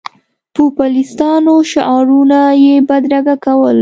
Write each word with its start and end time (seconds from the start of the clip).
پوپلیستانو 0.53 1.55
شعارونه 1.71 2.39
یې 2.63 2.75
بدرګه 2.87 3.35
کول. 3.43 3.69